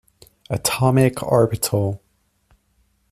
atomic 0.49 1.21
orbital. 1.21 2.01